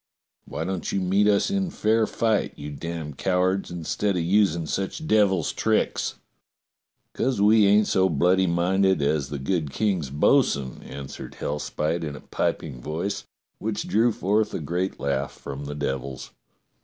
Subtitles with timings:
[0.45, 4.65] Why don't you meet us in fair fight, you damned cow ards, instead of using
[4.65, 10.81] such devil's tricks .f^"" 'Cos we ain't so bloody minded as the good King's bo'sun,"
[10.81, 13.25] answered Hellspite in a piping voice,
[13.59, 16.31] which drew forth a great laugh from the devils.